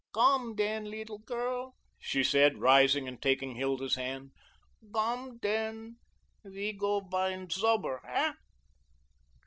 [0.13, 4.31] "Gome, den, leedle girl," she said, rising and taking Hilda's hand.
[4.89, 5.97] "Gome, den,
[6.43, 8.31] we go vind subber, hey?"